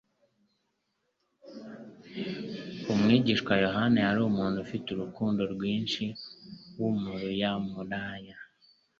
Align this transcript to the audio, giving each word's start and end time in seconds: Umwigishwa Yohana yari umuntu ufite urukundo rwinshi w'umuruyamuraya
Umwigishwa 2.91 3.53
Yohana 3.65 3.97
yari 4.05 4.19
umuntu 4.29 4.57
ufite 4.65 4.87
urukundo 4.91 5.41
rwinshi 5.53 6.03
w'umuruyamuraya 6.79 8.35